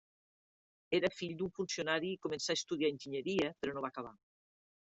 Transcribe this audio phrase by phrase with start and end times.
[0.99, 4.19] Era fill d'un funcionari i començà estudiar enginyeria, però no va acabar.